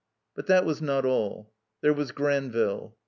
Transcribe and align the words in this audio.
But 0.33 0.47
that 0.47 0.65
was 0.65 0.81
not 0.81 1.05
all. 1.05 1.53
There 1.81 1.93
was 1.93 2.11
Granville. 2.11 2.97